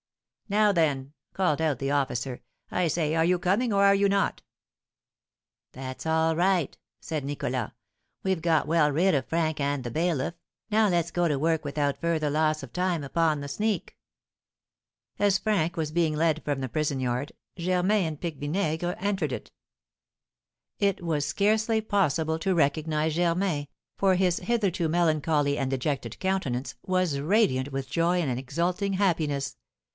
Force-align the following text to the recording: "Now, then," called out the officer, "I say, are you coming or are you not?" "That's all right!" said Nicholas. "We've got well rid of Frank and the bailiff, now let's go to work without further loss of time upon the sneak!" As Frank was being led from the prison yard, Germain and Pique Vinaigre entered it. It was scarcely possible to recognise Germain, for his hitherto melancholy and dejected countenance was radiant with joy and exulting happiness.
"Now, 0.49 0.71
then," 0.73 1.13
called 1.33 1.61
out 1.61 1.77
the 1.79 1.91
officer, 1.91 2.41
"I 2.71 2.87
say, 2.89 3.15
are 3.15 3.23
you 3.23 3.37
coming 3.39 3.71
or 3.71 3.85
are 3.85 3.95
you 3.95 4.09
not?" 4.09 4.41
"That's 5.71 6.05
all 6.05 6.35
right!" 6.35 6.75
said 6.99 7.23
Nicholas. 7.23 7.71
"We've 8.23 8.41
got 8.41 8.67
well 8.67 8.91
rid 8.91 9.13
of 9.15 9.27
Frank 9.27 9.61
and 9.61 9.83
the 9.83 9.91
bailiff, 9.91 10.33
now 10.71 10.89
let's 10.89 11.11
go 11.11 11.27
to 11.29 11.39
work 11.39 11.63
without 11.63 12.01
further 12.01 12.29
loss 12.29 12.63
of 12.63 12.73
time 12.73 13.01
upon 13.01 13.39
the 13.39 13.47
sneak!" 13.47 13.95
As 15.19 15.37
Frank 15.37 15.77
was 15.77 15.91
being 15.91 16.15
led 16.15 16.43
from 16.43 16.59
the 16.59 16.67
prison 16.67 16.99
yard, 16.99 17.31
Germain 17.55 18.05
and 18.05 18.19
Pique 18.19 18.39
Vinaigre 18.39 18.95
entered 18.99 19.31
it. 19.31 19.51
It 20.79 21.01
was 21.01 21.25
scarcely 21.25 21.79
possible 21.79 22.39
to 22.39 22.55
recognise 22.55 23.15
Germain, 23.15 23.67
for 23.95 24.15
his 24.15 24.39
hitherto 24.39 24.89
melancholy 24.89 25.57
and 25.57 25.69
dejected 25.71 26.19
countenance 26.19 26.75
was 26.81 27.19
radiant 27.19 27.71
with 27.71 27.89
joy 27.89 28.19
and 28.19 28.37
exulting 28.37 28.93
happiness. 28.93 29.55